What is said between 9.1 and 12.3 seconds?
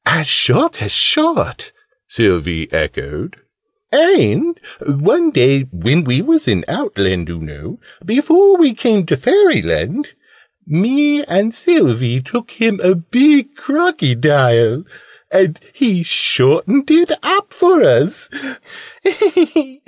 Fairyland me and Sylvie